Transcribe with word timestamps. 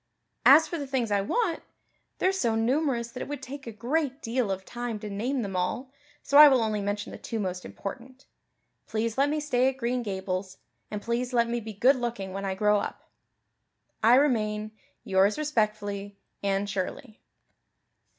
As 0.47 0.67
for 0.67 0.79
the 0.79 0.87
things 0.87 1.11
I 1.11 1.21
want, 1.21 1.61
they're 2.17 2.31
so 2.31 2.55
numerous 2.55 3.11
that 3.11 3.21
it 3.21 3.27
would 3.27 3.43
take 3.43 3.67
a 3.67 3.71
great 3.71 4.19
deal 4.19 4.49
of 4.49 4.65
time 4.65 4.97
to 4.97 5.11
name 5.11 5.43
them 5.43 5.55
all 5.55 5.91
so 6.23 6.39
I 6.39 6.47
will 6.47 6.63
only 6.63 6.81
mention 6.81 7.11
the 7.11 7.19
two 7.19 7.39
most 7.39 7.65
important. 7.65 8.25
Please 8.87 9.15
let 9.15 9.29
me 9.29 9.39
stay 9.39 9.69
at 9.69 9.77
Green 9.77 10.01
Gables; 10.01 10.57
and 10.89 11.03
please 11.03 11.33
let 11.33 11.47
me 11.47 11.59
be 11.59 11.73
good 11.73 11.97
looking 11.97 12.33
when 12.33 12.45
I 12.45 12.55
grow 12.55 12.79
up. 12.79 13.11
I 14.01 14.15
remain, 14.15 14.71
"Yours 15.03 15.37
respectfully, 15.37 16.17
Anne 16.41 16.65
Shirley. 16.65 17.21